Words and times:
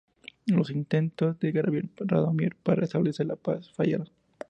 Los 0.47 0.71
intentos 0.71 1.37
de 1.37 1.51
Gabriel 1.51 1.91
Radomir 1.95 2.55
para 2.55 2.85
establecer 2.85 3.27
la 3.27 3.35
paz 3.35 3.69
fallaron. 3.75 4.09